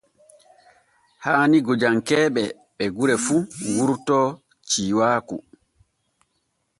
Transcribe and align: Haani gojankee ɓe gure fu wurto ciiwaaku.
Haani 1.23 1.57
gojankee 1.65 2.23
ɓe 2.77 2.83
gure 2.97 3.15
fu 3.25 3.35
wurto 3.75 4.17
ciiwaaku. 4.69 5.35